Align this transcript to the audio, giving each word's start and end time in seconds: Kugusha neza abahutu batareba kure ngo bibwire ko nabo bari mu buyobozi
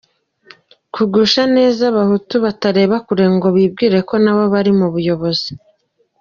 Kugusha 0.93 1.41
neza 1.55 1.81
abahutu 1.91 2.35
batareba 2.45 2.95
kure 3.05 3.25
ngo 3.35 3.47
bibwire 3.55 3.99
ko 4.09 4.15
nabo 4.23 4.43
bari 4.53 4.71
mu 4.79 4.87
buyobozi 4.93 5.51